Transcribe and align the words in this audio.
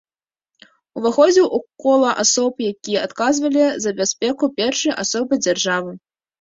Уваходзіў 0.99 1.45
у 1.57 1.59
кола 1.83 2.09
асоб, 2.25 2.65
якія 2.71 3.05
адказвалі 3.11 3.63
за 3.87 3.95
бяспеку 4.03 4.53
першай 4.59 4.99
асобы 5.07 5.33
дзяржавы. 5.47 5.91